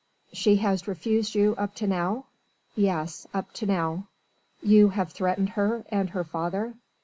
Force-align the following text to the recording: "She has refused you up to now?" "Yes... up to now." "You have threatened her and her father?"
"She 0.33 0.55
has 0.55 0.87
refused 0.87 1.35
you 1.35 1.53
up 1.59 1.75
to 1.75 1.85
now?" 1.85 2.25
"Yes... 2.75 3.27
up 3.35 3.53
to 3.53 3.67
now." 3.67 4.07
"You 4.63 4.89
have 4.89 5.11
threatened 5.11 5.49
her 5.49 5.85
and 5.91 6.09
her 6.09 6.23
father?" 6.23 6.73